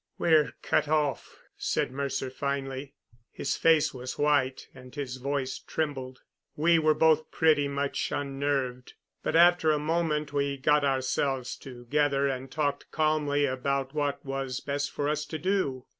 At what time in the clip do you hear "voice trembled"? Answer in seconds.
5.17-6.23